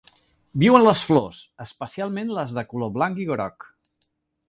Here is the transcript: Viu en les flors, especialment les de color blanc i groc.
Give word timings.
Viu 0.63 0.77
en 0.77 0.83
les 0.85 1.03
flors, 1.09 1.43
especialment 1.67 2.35
les 2.39 2.57
de 2.61 2.67
color 2.73 2.93
blanc 2.99 3.25
i 3.27 3.33
groc. 3.33 3.73